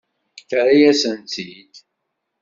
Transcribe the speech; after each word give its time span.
Terra-yasen-tt-id? 0.49 1.73